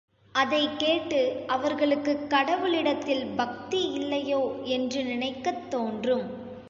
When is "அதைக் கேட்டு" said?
0.35-1.43